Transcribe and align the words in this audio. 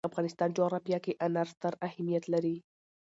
د 0.03 0.05
افغانستان 0.11 0.49
جغرافیه 0.57 0.99
کې 1.05 1.17
انار 1.25 1.47
ستر 1.53 1.73
اهمیت 1.87 2.23
لري. 2.33 2.55